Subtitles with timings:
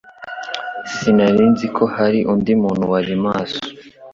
[0.93, 3.61] Sinari nzi ko hari undi muntu wari maso